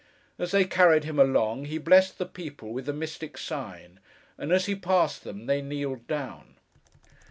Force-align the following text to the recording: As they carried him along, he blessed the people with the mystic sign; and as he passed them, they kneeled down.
As 0.39 0.49
they 0.49 0.65
carried 0.65 1.03
him 1.03 1.19
along, 1.19 1.65
he 1.65 1.77
blessed 1.77 2.17
the 2.17 2.25
people 2.25 2.73
with 2.73 2.87
the 2.87 2.91
mystic 2.91 3.37
sign; 3.37 3.99
and 4.35 4.51
as 4.51 4.65
he 4.65 4.73
passed 4.73 5.23
them, 5.23 5.45
they 5.45 5.61
kneeled 5.61 6.07
down. 6.07 6.55